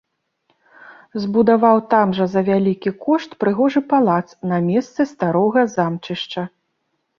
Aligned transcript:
Збудаваў 1.25 1.77
там 1.91 2.07
жа 2.21 2.25
за 2.31 2.43
вялікі 2.47 2.89
кошт 3.05 3.37
прыгожы 3.45 3.85
палац 3.93 4.25
на 4.55 4.61
месцы 4.73 5.01
старога 5.13 5.69
замчышча. 5.79 6.51